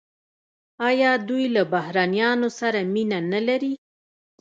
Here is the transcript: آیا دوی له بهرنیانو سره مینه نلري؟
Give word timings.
آیا 0.89 1.11
دوی 1.27 1.45
له 1.55 1.63
بهرنیانو 1.71 2.49
سره 2.59 2.79
مینه 2.93 3.19
نلري؟ 3.31 3.73